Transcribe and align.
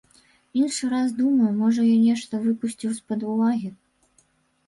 Іншы 0.61 0.87
раз 0.93 1.11
думаю, 1.19 1.49
можа, 1.59 1.81
я 1.89 1.97
нешта 2.07 2.33
выпусціў 2.45 2.91
з-пад 3.01 3.27
увагі. 3.35 3.69